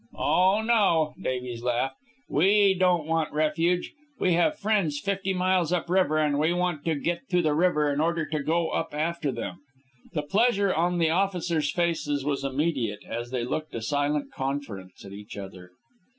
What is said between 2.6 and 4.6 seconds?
don't want refuge. We have